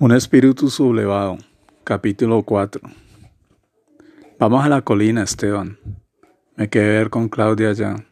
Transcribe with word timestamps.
Un 0.00 0.12
espíritu 0.12 0.70
sublevado. 0.70 1.38
Capítulo 1.82 2.44
4. 2.44 2.80
Vamos 4.38 4.64
a 4.64 4.68
la 4.68 4.82
colina, 4.82 5.24
Esteban. 5.24 5.76
Me 6.54 6.70
quedé 6.70 6.98
ver 6.98 7.10
con 7.10 7.28
Claudia 7.28 7.70
allá. 7.70 8.06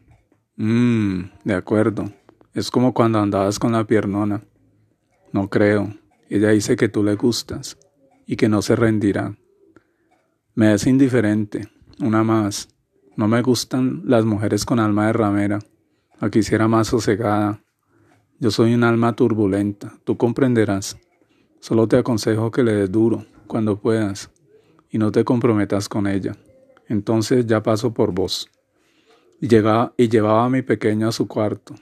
Mmm, 0.56 1.30
de 1.44 1.54
acuerdo. 1.54 2.10
Es 2.54 2.72
como 2.72 2.92
cuando 2.92 3.20
andabas 3.20 3.60
con 3.60 3.70
la 3.70 3.86
piernona. 3.86 4.42
No 5.32 5.48
creo. 5.48 5.94
Ella 6.28 6.48
dice 6.48 6.74
que 6.74 6.88
tú 6.88 7.04
le 7.04 7.14
gustas 7.14 7.78
y 8.26 8.34
que 8.34 8.48
no 8.48 8.62
se 8.62 8.74
rendirá. 8.74 9.36
Me 10.56 10.74
es 10.74 10.88
indiferente. 10.88 11.68
Una 12.00 12.24
más. 12.24 12.68
No 13.14 13.28
me 13.28 13.42
gustan 13.42 14.02
las 14.06 14.24
mujeres 14.24 14.64
con 14.64 14.80
alma 14.80 15.06
de 15.06 15.12
ramera. 15.12 15.60
La 16.20 16.30
quisiera 16.30 16.66
más 16.66 16.88
sosegada. 16.88 17.62
Yo 18.40 18.50
soy 18.50 18.74
un 18.74 18.82
alma 18.82 19.14
turbulenta. 19.14 19.92
Tú 20.02 20.16
comprenderás. 20.16 20.98
Solo 21.66 21.88
te 21.88 21.96
aconsejo 21.96 22.52
que 22.52 22.62
le 22.62 22.72
des 22.74 22.92
duro 22.92 23.26
cuando 23.48 23.76
puedas 23.76 24.30
y 24.88 24.98
no 24.98 25.10
te 25.10 25.24
comprometas 25.24 25.88
con 25.88 26.06
ella. 26.06 26.36
Entonces 26.86 27.44
ya 27.44 27.60
paso 27.64 27.92
por 27.92 28.12
vos. 28.12 28.48
Llegaba, 29.40 29.92
y 29.96 30.08
llevaba 30.08 30.44
a 30.44 30.48
mi 30.48 30.62
pequeño 30.62 31.08
a 31.08 31.12
su 31.12 31.26
cuarto. 31.26 31.74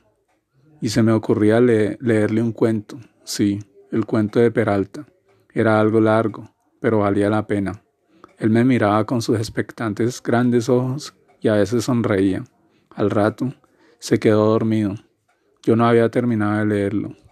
Y 0.80 0.88
se 0.88 1.02
me 1.02 1.12
ocurría 1.12 1.60
leerle 1.60 2.40
un 2.40 2.52
cuento. 2.52 2.98
Sí, 3.24 3.58
el 3.92 4.06
cuento 4.06 4.40
de 4.40 4.50
Peralta. 4.50 5.04
Era 5.52 5.78
algo 5.78 6.00
largo, 6.00 6.48
pero 6.80 7.00
valía 7.00 7.28
la 7.28 7.46
pena. 7.46 7.82
Él 8.38 8.48
me 8.48 8.64
miraba 8.64 9.04
con 9.04 9.20
sus 9.20 9.36
expectantes 9.36 10.22
grandes 10.22 10.70
ojos 10.70 11.14
y 11.42 11.48
a 11.48 11.56
veces 11.56 11.84
sonreía. 11.84 12.42
Al 12.88 13.10
rato 13.10 13.52
se 13.98 14.18
quedó 14.18 14.46
dormido. 14.46 14.94
Yo 15.62 15.76
no 15.76 15.86
había 15.86 16.08
terminado 16.08 16.60
de 16.60 16.64
leerlo. 16.64 17.23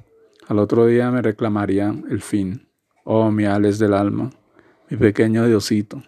Al 0.49 0.59
otro 0.59 0.87
día 0.87 1.11
me 1.11 1.23
reclamaría 1.23 1.95
el 2.11 2.21
fin. 2.21 2.69
Oh, 3.05 3.31
mi 3.31 3.45
ales 3.45 3.79
del 3.79 3.95
alma, 3.95 4.31
mi 4.91 4.97
pequeño 4.97 5.47
Diosito, 5.47 6.03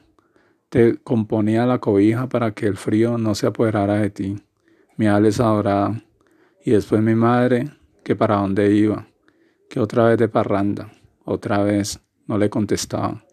te 0.68 0.98
componía 0.98 1.66
la 1.66 1.78
cobija 1.78 2.28
para 2.28 2.52
que 2.52 2.66
el 2.66 2.76
frío 2.76 3.16
no 3.16 3.36
se 3.36 3.46
apoderara 3.46 3.94
de 3.94 4.10
ti. 4.10 4.36
Mi 4.96 5.06
ales 5.06 5.38
adorada. 5.38 6.02
Y 6.64 6.72
después 6.72 7.00
mi 7.00 7.14
madre, 7.14 7.70
que 8.02 8.16
para 8.16 8.36
dónde 8.36 8.74
iba, 8.74 9.06
que 9.68 9.78
otra 9.78 10.08
vez 10.08 10.18
de 10.18 10.28
parranda, 10.28 10.90
otra 11.24 11.62
vez, 11.62 12.00
no 12.26 12.36
le 12.36 12.50
contestaba. 12.50 13.24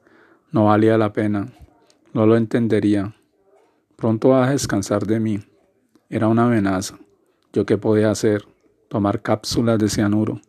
No 0.51 0.65
valía 0.65 0.97
la 0.97 1.13
pena, 1.13 1.51
no 2.13 2.27
lo 2.27 2.37
entendería. 2.37 3.15
Pronto 3.95 4.29
vas 4.29 4.49
a 4.49 4.51
descansar 4.51 5.07
de 5.07 5.19
mí. 5.19 5.39
Era 6.09 6.27
una 6.27 6.45
amenaza. 6.45 6.99
¿Yo 7.53 7.65
qué 7.65 7.77
podía 7.77 8.11
hacer? 8.11 8.45
Tomar 8.87 9.21
cápsulas 9.21 9.79
de 9.79 9.89
cianuro. 9.89 10.41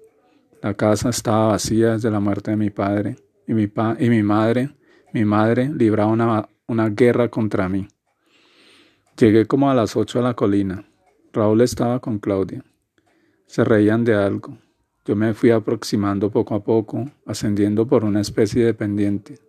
La 0.63 0.75
casa 0.75 1.09
estaba 1.09 1.49
vacía 1.49 1.95
desde 1.95 2.09
la 2.09 2.21
muerte 2.21 2.53
de 2.53 2.57
mi 2.57 2.71
padre 2.71 3.17
y 3.49 3.53
mi, 3.53 3.67
pa 3.67 3.97
y 3.99 4.09
mi 4.09 4.23
madre, 4.23 4.71
mi 5.13 5.25
madre 5.25 5.69
libraba 5.69 6.13
una, 6.13 6.49
una 6.69 6.89
guerra 6.89 7.29
contra 7.29 7.69
mí. 7.69 7.89
Llegué 9.19 9.47
como 9.47 9.69
a 9.69 9.75
las 9.75 9.97
ocho 9.97 10.21
a 10.21 10.23
la 10.23 10.35
colina. 10.35 10.85
Raúl 11.33 11.63
estaba 11.63 11.99
con 11.99 12.21
Claudia. 12.21 12.65
Se 13.47 13.65
reían 13.65 14.05
de 14.05 14.15
algo. 14.15 14.57
Yo 15.05 15.17
me 15.17 15.35
fui 15.35 15.51
aproximando 15.51 16.31
poco 16.31 16.55
a 16.55 16.63
poco, 16.63 17.11
ascendiendo 17.27 17.89
por 17.89 18.05
una 18.05 18.21
especie 18.21 18.65
de 18.65 18.73
pendiente. 18.73 19.41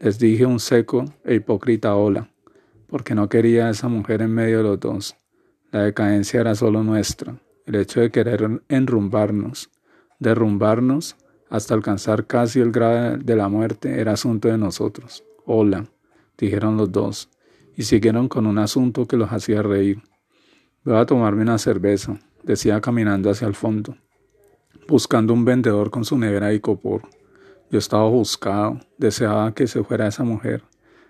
Les 0.00 0.18
dije 0.18 0.46
un 0.46 0.58
seco 0.58 1.04
e 1.24 1.36
hipócrita 1.36 1.94
hola, 1.94 2.28
porque 2.88 3.14
no 3.14 3.28
quería 3.28 3.68
a 3.68 3.70
esa 3.70 3.86
mujer 3.86 4.20
en 4.20 4.34
medio 4.34 4.58
de 4.58 4.62
los 4.64 4.80
dos. 4.80 5.16
La 5.70 5.84
decadencia 5.84 6.40
era 6.40 6.56
solo 6.56 6.82
nuestra, 6.82 7.40
el 7.66 7.76
hecho 7.76 8.00
de 8.00 8.10
querer 8.10 8.62
enrumbarnos, 8.68 9.70
Derrumbarnos 10.18 11.16
hasta 11.50 11.74
alcanzar 11.74 12.26
casi 12.26 12.60
el 12.60 12.72
grado 12.72 13.18
de 13.18 13.36
la 13.36 13.48
muerte 13.48 14.00
era 14.00 14.12
asunto 14.12 14.48
de 14.48 14.58
nosotros. 14.58 15.24
Hola, 15.44 15.86
dijeron 16.38 16.76
los 16.76 16.90
dos, 16.90 17.28
y 17.76 17.82
siguieron 17.82 18.28
con 18.28 18.46
un 18.46 18.58
asunto 18.58 19.06
que 19.06 19.16
los 19.16 19.30
hacía 19.30 19.62
reír. 19.62 20.02
Voy 20.84 20.96
a 20.96 21.06
tomarme 21.06 21.42
una 21.42 21.58
cerveza, 21.58 22.18
decía 22.42 22.80
caminando 22.80 23.30
hacia 23.30 23.46
el 23.46 23.54
fondo, 23.54 23.96
buscando 24.88 25.34
un 25.34 25.44
vendedor 25.44 25.90
con 25.90 26.04
su 26.04 26.16
nevera 26.16 26.52
y 26.52 26.60
copor. 26.60 27.02
Yo 27.70 27.78
estaba 27.78 28.08
buscado, 28.08 28.80
deseaba 28.96 29.52
que 29.52 29.66
se 29.66 29.82
fuera 29.84 30.06
esa 30.06 30.24
mujer, 30.24 30.62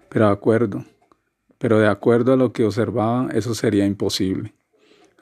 pero 0.09 0.27
de 0.27 0.33
acuerdo, 0.33 0.85
pero 1.59 1.79
de 1.79 1.87
acuerdo 1.87 2.33
a 2.33 2.37
lo 2.37 2.53
que 2.53 2.65
observaba, 2.65 3.29
eso 3.33 3.55
sería 3.55 3.87
imposible. 3.87 4.55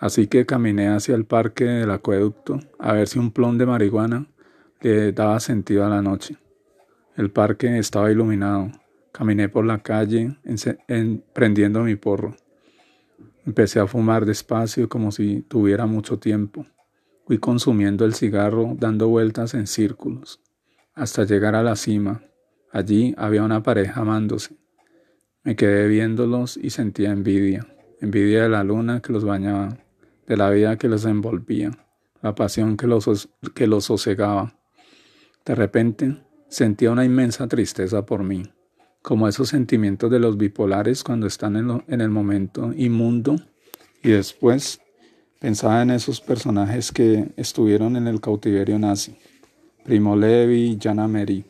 Así 0.04 0.26
que 0.26 0.44
caminé 0.44 0.88
hacia 0.88 1.14
el 1.14 1.24
parque 1.24 1.64
del 1.64 1.90
acueducto 1.90 2.60
a 2.78 2.92
ver 2.92 3.08
si 3.08 3.18
un 3.18 3.30
plón 3.30 3.56
de 3.56 3.64
marihuana 3.64 4.26
le 4.82 5.12
daba 5.12 5.40
sentido 5.40 5.82
a 5.86 5.88
la 5.88 6.02
noche. 6.02 6.36
El 7.16 7.30
parque 7.30 7.78
estaba 7.78 8.12
iluminado. 8.12 8.70
Caminé 9.12 9.48
por 9.48 9.64
la 9.64 9.78
calle 9.78 10.36
prendiendo 11.32 11.82
mi 11.84 11.96
porro. 11.96 12.36
Empecé 13.46 13.80
a 13.80 13.86
fumar 13.86 14.26
despacio 14.26 14.90
como 14.90 15.10
si 15.10 15.40
tuviera 15.40 15.86
mucho 15.86 16.18
tiempo. 16.18 16.66
Fui 17.26 17.38
consumiendo 17.38 18.04
el 18.04 18.12
cigarro 18.12 18.76
dando 18.78 19.08
vueltas 19.08 19.54
en 19.54 19.66
círculos 19.66 20.38
hasta 20.92 21.24
llegar 21.24 21.54
a 21.54 21.62
la 21.62 21.76
cima. 21.76 22.20
Allí 22.70 23.14
había 23.16 23.42
una 23.42 23.62
pareja 23.62 24.02
amándose. 24.02 24.54
Me 25.44 25.56
quedé 25.56 25.88
viéndolos 25.88 26.58
y 26.58 26.68
sentía 26.68 27.10
envidia, 27.10 27.66
envidia 28.02 28.42
de 28.42 28.48
la 28.50 28.64
luna 28.64 29.00
que 29.00 29.10
los 29.10 29.24
bañaba 29.24 29.78
de 30.26 30.36
la 30.36 30.50
vida 30.50 30.76
que 30.76 30.88
los 30.88 31.04
envolvía, 31.04 31.70
la 32.22 32.34
pasión 32.34 32.76
que 32.76 32.86
los, 32.86 33.28
que 33.54 33.66
los 33.66 33.84
sosegaba. 33.84 34.54
De 35.44 35.54
repente 35.54 36.16
sentía 36.48 36.90
una 36.90 37.04
inmensa 37.04 37.48
tristeza 37.48 38.06
por 38.06 38.22
mí, 38.22 38.44
como 39.02 39.28
esos 39.28 39.48
sentimientos 39.48 40.10
de 40.10 40.20
los 40.20 40.36
bipolares 40.36 41.04
cuando 41.04 41.26
están 41.26 41.56
en, 41.56 41.84
en 41.88 42.00
el 42.00 42.10
momento 42.10 42.72
inmundo 42.76 43.36
y 44.02 44.10
después 44.10 44.80
pensaba 45.40 45.82
en 45.82 45.90
esos 45.90 46.20
personajes 46.20 46.92
que 46.92 47.32
estuvieron 47.36 47.96
en 47.96 48.06
el 48.06 48.20
cautiverio 48.20 48.78
nazi, 48.78 49.16
Primo 49.84 50.16
Levi 50.16 50.72
y 50.72 50.78
Jana 50.80 51.08
Mary. 51.08 51.44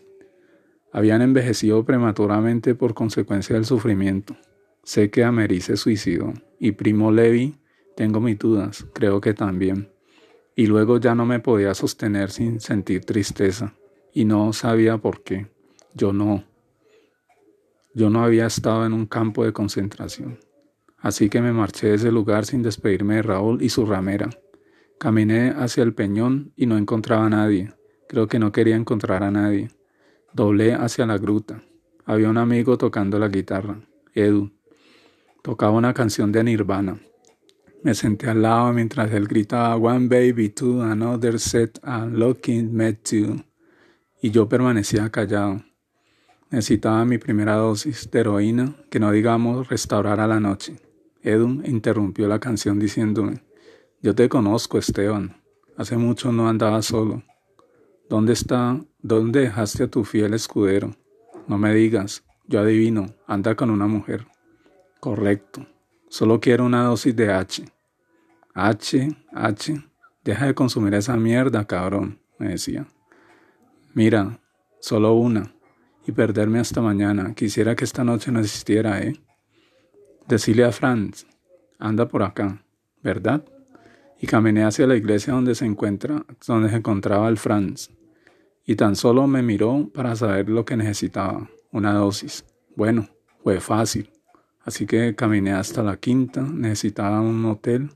Habían 0.93 1.23
envejecido 1.23 1.85
prematuramente 1.85 2.75
por 2.75 2.95
consecuencia 2.95 3.56
del 3.56 3.65
sufrimiento. 3.65 4.37
Sé 4.85 5.11
que 5.11 5.25
Amery 5.25 5.61
se 5.61 5.77
suicidó 5.77 6.33
y 6.61 6.73
Primo 6.73 7.11
Levi 7.11 7.56
tengo 7.97 8.21
mis 8.21 8.38
dudas, 8.38 8.87
creo 8.93 9.21
que 9.21 9.34
también. 9.34 9.91
Y 10.56 10.66
luego 10.66 10.99
ya 10.99 11.15
no 11.15 11.27
me 11.27 11.41
podía 11.41 11.75
sostener 11.75 12.31
sin 12.31 12.60
sentir 12.60 13.05
tristeza, 13.05 13.75
y 14.12 14.25
no 14.25 14.53
sabía 14.53 14.99
por 14.99 15.22
qué. 15.22 15.49
Yo 15.94 16.12
no. 16.12 16.44
Yo 17.94 18.10
no 18.10 18.25
había 18.25 18.47
estado 18.47 18.87
en 18.87 18.93
un 18.93 19.06
campo 19.06 19.44
de 19.44 19.53
concentración. 19.53 20.38
Así 20.99 21.28
que 21.28 21.41
me 21.41 21.53
marché 21.53 21.88
de 21.88 21.94
ese 21.94 22.10
lugar 22.10 22.47
sin 22.47 22.62
despedirme 22.62 23.16
de 23.16 23.22
Raúl 23.22 23.62
y 23.62 23.69
su 23.69 23.84
ramera. 23.84 24.31
Caminé 24.99 25.50
hacia 25.50 25.82
el 25.82 25.94
peñón 25.94 26.53
y 26.56 26.66
no 26.66 26.78
encontraba 26.78 27.26
a 27.26 27.31
nadie. 27.31 27.72
Creo 28.09 28.26
que 28.26 28.38
no 28.38 28.53
quería 28.53 28.76
encontrar 28.76 29.22
a 29.22 29.31
nadie. 29.31 29.71
Doblé 30.32 30.72
hacia 30.72 31.06
la 31.06 31.19
gruta. 31.19 31.62
Había 32.05 32.31
un 32.31 32.38
amigo 32.38 32.78
tocando 32.78 33.19
la 33.19 33.28
guitarra, 33.28 33.81
Edu. 34.15 34.50
Tocaba 35.43 35.72
una 35.72 35.94
canción 35.94 36.32
de 36.32 36.43
Nirvana. 36.43 36.99
Me 37.84 37.95
senté 37.95 38.31
al 38.31 38.41
lado 38.41 38.72
mientras 38.72 39.12
él 39.12 39.28
gritaba 39.28 39.77
One 39.77 40.09
baby, 40.09 40.49
two, 40.49 40.81
another 40.81 41.39
set, 41.39 41.78
and 41.83 42.17
looking 42.19 42.75
met 42.75 43.03
to. 43.11 43.45
Y 44.22 44.31
yo 44.31 44.49
permanecía 44.49 45.11
callado. 45.11 45.62
Necesitaba 46.49 47.05
mi 47.05 47.19
primera 47.19 47.56
dosis 47.56 48.11
de 48.11 48.21
heroína, 48.21 48.75
que 48.89 48.99
no 48.99 49.11
digamos 49.11 49.69
restaurar 49.69 50.19
a 50.19 50.27
la 50.27 50.41
noche. 50.41 50.77
Edu 51.21 51.61
interrumpió 51.67 52.27
la 52.27 52.39
canción 52.39 52.78
diciéndome, 52.78 53.43
yo 54.00 54.15
te 54.15 54.31
conozco, 54.31 54.78
Esteban. 54.78 55.37
Hace 55.77 55.99
mucho 55.99 56.33
no 56.33 56.49
andaba 56.49 56.81
solo. 56.81 57.23
¿Dónde 58.09 58.33
está? 58.33 58.81
¿Dónde 59.03 59.41
dejaste 59.41 59.82
a 59.82 59.88
tu 59.88 60.05
fiel 60.05 60.32
escudero? 60.32 60.97
No 61.49 61.59
me 61.59 61.75
digas, 61.75 62.25
yo 62.47 62.61
adivino, 62.61 63.14
anda 63.26 63.55
con 63.55 63.69
una 63.69 63.87
mujer. 63.87 64.26
Correcto. 65.00 65.67
Solo 66.14 66.38
quiero 66.38 66.64
una 66.64 66.84
dosis 66.84 67.16
de 67.16 67.32
H. 67.32 67.64
H, 68.55 69.08
H, 69.32 69.84
deja 70.22 70.46
de 70.46 70.55
consumir 70.55 70.94
esa 70.94 71.16
mierda, 71.16 71.64
cabrón, 71.64 72.20
me 72.38 72.50
decía. 72.50 72.87
Mira, 73.94 74.38
solo 74.78 75.14
una, 75.14 75.52
y 76.06 76.12
perderme 76.12 76.61
hasta 76.61 76.81
mañana. 76.81 77.34
Quisiera 77.34 77.75
que 77.75 77.82
esta 77.82 78.05
noche 78.05 78.31
no 78.31 78.38
existiera, 78.38 79.00
¿eh? 79.00 79.20
Decirle 80.28 80.62
a 80.62 80.70
Franz, 80.70 81.26
anda 81.81 82.06
por 82.06 82.22
acá, 82.22 82.64
¿verdad? 83.02 83.44
Y 84.20 84.28
caminé 84.28 84.62
hacia 84.62 84.87
la 84.87 84.94
iglesia 84.94 85.32
donde 85.32 85.56
se 85.56 85.66
encuentra, 85.66 86.25
donde 86.46 86.70
se 86.70 86.76
encontraba 86.76 87.28
el 87.28 87.38
Franz. 87.38 87.90
Y 88.64 88.76
tan 88.76 88.94
solo 88.94 89.26
me 89.26 89.43
miró 89.43 89.90
para 89.93 90.14
saber 90.14 90.49
lo 90.49 90.64
que 90.64 90.76
necesitaba, 90.76 91.50
una 91.72 91.93
dosis. 91.93 92.44
Bueno, 92.76 93.08
fue 93.43 93.58
fácil. 93.58 94.13
Así 94.64 94.87
que 94.87 95.14
caminé 95.14 95.52
hasta 95.52 95.82
la 95.82 95.99
quinta, 95.99 96.40
necesitaba 96.40 97.20
un 97.20 97.44
hotel 97.44 97.90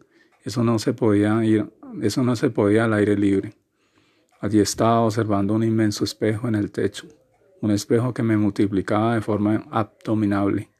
eso 0.48 0.64
no 0.64 0.78
se 0.78 0.94
podía 0.94 1.44
ir, 1.44 1.70
eso 2.00 2.22
no 2.22 2.34
se 2.34 2.48
podía 2.48 2.86
al 2.86 2.94
aire 2.94 3.18
libre. 3.18 3.52
Allí 4.40 4.60
estaba 4.60 5.00
observando 5.00 5.52
un 5.52 5.62
inmenso 5.62 6.04
espejo 6.04 6.48
en 6.48 6.54
el 6.54 6.70
techo, 6.70 7.06
un 7.60 7.70
espejo 7.70 8.14
que 8.14 8.22
me 8.22 8.38
multiplicaba 8.38 9.14
de 9.14 9.20
forma 9.20 9.66
abdominable. 9.70 10.70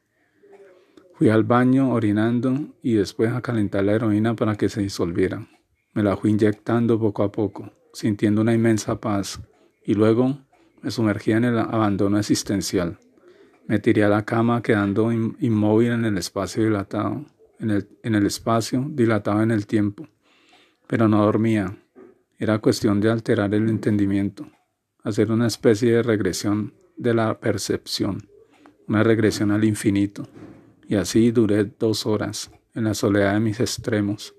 Fui 1.17 1.29
al 1.29 1.43
baño 1.43 1.93
orinando 1.93 2.59
y 2.83 2.95
después 2.95 3.31
a 3.31 3.43
calentar 3.43 3.85
la 3.85 3.93
heroína 3.93 4.35
para 4.35 4.57
que 4.57 4.71
se 4.71 4.81
disolviera. 4.81 5.47
Me 5.93 6.03
la 6.03 6.17
fui 6.17 6.31
inyectando 6.31 6.99
poco 6.99 7.23
a 7.23 7.31
poco, 7.31 7.71
sintiendo 7.93 8.41
una 8.41 8.55
inmensa 8.55 8.99
paz, 8.99 9.39
y 9.85 9.93
luego 9.93 10.39
me 10.81 10.91
sumergí 10.91 11.33
en 11.33 11.45
el 11.45 11.59
abandono 11.59 12.19
existencial. 12.19 12.99
Me 13.69 13.79
tiré 13.79 14.03
a 14.03 14.09
la 14.09 14.25
cama 14.25 14.63
quedando 14.63 15.13
inmóvil 15.13 15.93
en 15.93 16.07
el 16.07 16.17
espacio 16.17 16.65
dilatado, 16.65 17.27
en 17.61 17.71
el, 17.71 17.89
en 18.03 18.15
el 18.15 18.25
espacio 18.25 18.87
dilatado 18.89 19.43
en 19.43 19.51
el 19.51 19.67
tiempo. 19.67 20.09
Pero 20.87 21.07
no 21.07 21.23
dormía, 21.23 21.77
era 22.39 22.61
cuestión 22.61 22.99
de 22.99 23.11
alterar 23.11 23.53
el 23.53 23.69
entendimiento, 23.69 24.49
hacer 25.03 25.31
una 25.31 25.49
especie 25.49 25.93
de 25.93 26.03
regresión 26.03 26.73
de 26.97 27.13
la 27.13 27.39
percepción, 27.39 28.27
una 28.87 29.03
regresión 29.03 29.51
al 29.51 29.65
infinito. 29.65 30.27
Y 30.89 30.95
así 30.95 31.31
duré 31.31 31.65
dos 31.65 32.07
horas 32.07 32.51
en 32.75 32.85
la 32.85 32.95
soledad 32.95 33.35
de 33.35 33.41
mis 33.41 33.61
extremos. 33.61 34.35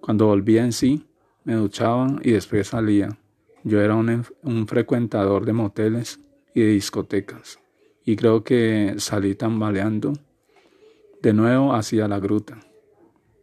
Cuando 0.00 0.28
volvía 0.28 0.64
en 0.64 0.72
sí, 0.72 1.06
me 1.44 1.56
duchaba 1.56 2.16
y 2.22 2.30
después 2.32 2.68
salía. 2.68 3.18
Yo 3.64 3.82
era 3.82 3.96
un, 3.96 4.24
un 4.42 4.66
frecuentador 4.66 5.44
de 5.44 5.52
moteles 5.52 6.20
y 6.54 6.62
de 6.62 6.68
discotecas, 6.68 7.58
y 8.04 8.16
creo 8.16 8.44
que 8.44 8.94
salí 8.98 9.34
tambaleando 9.34 10.14
de 11.22 11.32
nuevo 11.32 11.74
hacia 11.74 12.08
la 12.08 12.18
gruta. 12.18 12.58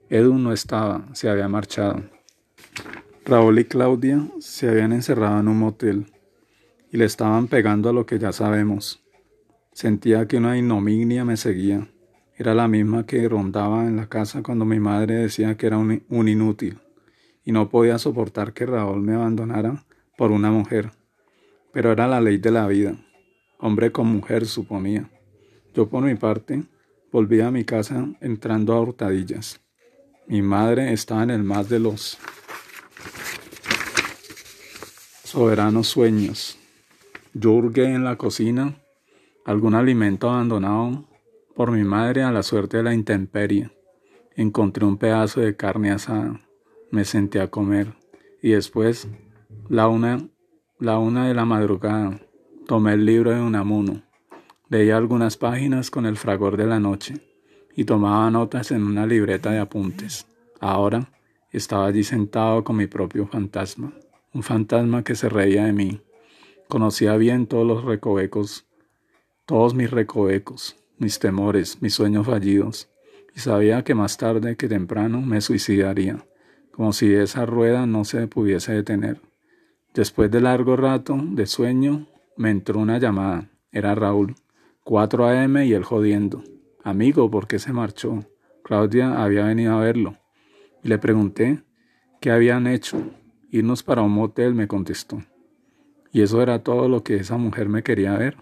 Edu 0.09 0.37
no 0.37 0.51
estaba, 0.51 1.07
se 1.13 1.29
había 1.29 1.47
marchado. 1.47 2.03
Raúl 3.25 3.59
y 3.59 3.65
Claudia 3.65 4.27
se 4.39 4.69
habían 4.69 4.91
encerrado 4.91 5.39
en 5.39 5.47
un 5.47 5.59
motel 5.59 6.07
y 6.91 6.97
le 6.97 7.05
estaban 7.05 7.47
pegando 7.47 7.89
a 7.89 7.93
lo 7.93 8.05
que 8.05 8.19
ya 8.19 8.31
sabemos. 8.31 9.03
Sentía 9.71 10.27
que 10.27 10.37
una 10.37 10.57
ignominia 10.57 11.23
me 11.23 11.37
seguía. 11.37 11.87
Era 12.35 12.53
la 12.53 12.67
misma 12.67 13.05
que 13.05 13.29
rondaba 13.29 13.85
en 13.85 13.97
la 13.97 14.09
casa 14.09 14.41
cuando 14.43 14.65
mi 14.65 14.79
madre 14.79 15.15
decía 15.15 15.55
que 15.55 15.67
era 15.67 15.77
un, 15.77 16.03
un 16.09 16.27
inútil 16.27 16.79
y 17.45 17.51
no 17.51 17.69
podía 17.69 17.97
soportar 17.97 18.53
que 18.53 18.65
Raúl 18.65 19.01
me 19.01 19.13
abandonara 19.13 19.85
por 20.17 20.31
una 20.31 20.51
mujer. 20.51 20.91
Pero 21.71 21.91
era 21.91 22.07
la 22.07 22.19
ley 22.19 22.37
de 22.37 22.51
la 22.51 22.67
vida. 22.67 22.95
Hombre 23.61 23.91
con 23.91 24.07
mujer, 24.07 24.45
suponía. 24.45 25.09
Yo 25.75 25.89
por 25.89 26.01
mi 26.03 26.15
parte 26.15 26.63
volví 27.11 27.41
a 27.41 27.51
mi 27.51 27.65
casa 27.65 28.07
entrando 28.21 28.73
a 28.73 28.79
hurtadillas. 28.79 29.59
Mi 30.27 30.41
madre 30.41 30.93
estaba 30.93 31.23
en 31.23 31.29
el 31.31 31.43
más 31.43 31.67
de 31.67 31.79
los 31.79 32.17
Soberanos 35.25 35.87
sueños. 35.87 36.57
Yo 37.33 37.51
hurgué 37.51 37.93
en 37.93 38.03
la 38.05 38.15
cocina 38.15 38.75
algún 39.45 39.75
alimento 39.75 40.29
abandonado 40.29 41.05
por 41.53 41.71
mi 41.71 41.83
madre 41.83 42.23
a 42.23 42.31
la 42.31 42.43
suerte 42.43 42.77
de 42.77 42.83
la 42.83 42.93
intemperie. 42.93 43.69
Encontré 44.35 44.85
un 44.85 44.97
pedazo 44.97 45.41
de 45.41 45.57
carne 45.57 45.91
asada. 45.91 46.39
Me 46.91 47.03
senté 47.03 47.41
a 47.41 47.51
comer 47.51 47.93
y 48.41 48.51
después, 48.51 49.09
la 49.67 49.89
una, 49.89 50.25
la 50.79 50.97
una 50.97 51.27
de 51.27 51.33
la 51.33 51.43
madrugada, 51.43 52.21
tomé 52.69 52.93
el 52.93 53.03
libro 53.03 53.31
de 53.31 53.41
Unamuno. 53.41 54.03
Leí 54.69 54.91
algunas 54.91 55.37
páginas 55.37 55.89
con 55.89 56.05
el 56.05 56.17
fragor 56.17 56.55
de 56.55 56.67
la 56.67 56.79
noche 56.79 57.15
y 57.75 57.85
tomaba 57.85 58.29
notas 58.29 58.69
en 58.69 58.83
una 58.83 59.07
libreta 59.07 59.49
de 59.49 59.57
apuntes. 59.57 60.27
Ahora 60.59 61.11
estaba 61.51 61.87
allí 61.87 62.03
sentado 62.03 62.63
con 62.63 62.75
mi 62.75 62.85
propio 62.85 63.25
fantasma 63.25 63.91
un 64.35 64.43
fantasma 64.43 65.03
que 65.03 65.15
se 65.15 65.29
reía 65.29 65.65
de 65.65 65.73
mí. 65.73 65.99
Conocía 66.67 67.17
bien 67.17 67.47
todos 67.47 67.65
los 67.65 67.83
recovecos, 67.83 68.67
todos 69.47 69.73
mis 69.73 69.89
recovecos, 69.89 70.75
mis 70.99 71.17
temores, 71.17 71.81
mis 71.81 71.95
sueños 71.95 72.27
fallidos, 72.27 72.87
y 73.35 73.39
sabía 73.39 73.83
que 73.83 73.95
más 73.95 74.17
tarde 74.17 74.57
que 74.57 74.67
temprano 74.67 75.21
me 75.21 75.41
suicidaría, 75.41 76.23
como 76.69 76.93
si 76.93 77.15
esa 77.15 77.47
rueda 77.47 77.87
no 77.87 78.05
se 78.05 78.27
pudiese 78.27 78.73
detener. 78.73 79.19
Después 79.95 80.29
de 80.29 80.41
largo 80.41 80.75
rato 80.75 81.19
de 81.19 81.47
sueño, 81.47 82.05
me 82.39 82.51
entró 82.51 82.79
una 82.79 82.99
llamada. 82.99 83.49
Era 83.69 83.93
Raúl. 83.95 84.33
4 84.85 85.27
a.m. 85.27 85.65
y 85.65 85.73
él 85.73 85.83
jodiendo. 85.83 86.41
Amigo, 86.85 87.29
¿por 87.29 87.47
qué 87.47 87.59
se 87.59 87.73
marchó? 87.73 88.19
Claudia 88.63 89.21
había 89.21 89.43
venido 89.43 89.73
a 89.73 89.81
verlo. 89.81 90.15
Y 90.81 90.87
le 90.87 90.97
pregunté 90.99 91.63
qué 92.21 92.31
habían 92.31 92.65
hecho. 92.65 92.97
Irnos 93.51 93.83
para 93.83 94.03
un 94.03 94.13
motel, 94.13 94.55
me 94.55 94.69
contestó. 94.69 95.21
Y 96.13 96.21
eso 96.21 96.41
era 96.41 96.63
todo 96.63 96.87
lo 96.87 97.03
que 97.03 97.17
esa 97.17 97.35
mujer 97.35 97.67
me 97.67 97.83
quería 97.83 98.17
ver. 98.17 98.37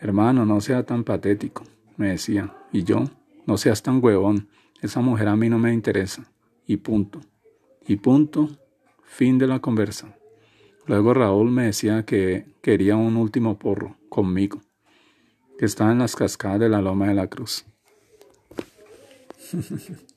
Hermano, 0.00 0.46
no 0.46 0.62
sea 0.62 0.84
tan 0.84 1.04
patético, 1.04 1.64
me 1.98 2.08
decía. 2.08 2.56
Y 2.72 2.84
yo, 2.84 3.04
no 3.46 3.58
seas 3.58 3.82
tan 3.82 4.02
huevón, 4.02 4.48
esa 4.80 5.02
mujer 5.02 5.28
a 5.28 5.36
mí 5.36 5.50
no 5.50 5.58
me 5.58 5.74
interesa. 5.74 6.32
Y 6.66 6.78
punto. 6.78 7.20
Y 7.86 7.96
punto, 7.96 8.48
fin 9.04 9.36
de 9.36 9.48
la 9.48 9.58
conversa. 9.58 10.16
Luego 10.86 11.14
Raúl 11.14 11.50
me 11.50 11.66
decía 11.66 12.04
que 12.04 12.46
quería 12.60 12.96
un 12.96 13.16
último 13.16 13.58
porro 13.58 13.96
conmigo, 14.08 14.60
que 15.58 15.64
estaba 15.64 15.92
en 15.92 15.98
las 15.98 16.16
cascadas 16.16 16.60
de 16.60 16.68
la 16.68 16.82
Loma 16.82 17.08
de 17.08 17.14
la 17.14 17.28
Cruz. 17.28 17.64